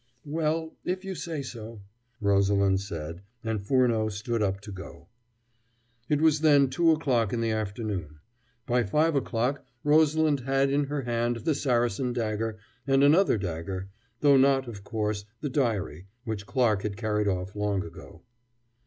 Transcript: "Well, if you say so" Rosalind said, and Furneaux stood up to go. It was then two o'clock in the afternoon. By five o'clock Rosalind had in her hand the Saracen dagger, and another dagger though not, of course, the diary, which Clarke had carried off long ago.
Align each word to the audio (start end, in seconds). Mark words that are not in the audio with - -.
"Well, 0.25 0.73
if 0.83 1.05
you 1.05 1.13
say 1.13 1.43
so" 1.43 1.83
Rosalind 2.21 2.81
said, 2.81 3.21
and 3.43 3.61
Furneaux 3.61 4.09
stood 4.09 4.41
up 4.41 4.59
to 4.61 4.71
go. 4.71 5.09
It 6.09 6.21
was 6.21 6.39
then 6.39 6.71
two 6.71 6.91
o'clock 6.91 7.31
in 7.31 7.39
the 7.39 7.51
afternoon. 7.51 8.17
By 8.65 8.81
five 8.81 9.13
o'clock 9.15 9.63
Rosalind 9.83 10.39
had 10.39 10.71
in 10.71 10.85
her 10.85 11.03
hand 11.03 11.35
the 11.45 11.53
Saracen 11.53 12.13
dagger, 12.13 12.57
and 12.87 13.03
another 13.03 13.37
dagger 13.37 13.89
though 14.21 14.37
not, 14.37 14.67
of 14.67 14.83
course, 14.83 15.25
the 15.41 15.49
diary, 15.49 16.07
which 16.23 16.47
Clarke 16.47 16.81
had 16.81 16.97
carried 16.97 17.27
off 17.27 17.55
long 17.55 17.83
ago. 17.83 18.23